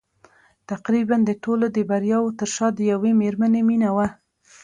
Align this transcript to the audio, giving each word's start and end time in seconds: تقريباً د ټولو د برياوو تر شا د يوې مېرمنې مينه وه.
تقريباً 0.69 1.17
د 1.25 1.31
ټولو 1.43 1.65
د 1.75 1.77
برياوو 1.89 2.35
تر 2.39 2.47
شا 2.55 2.67
د 2.73 2.79
يوې 2.91 3.11
مېرمنې 3.21 3.61
مينه 3.69 3.89
وه. 3.95 4.07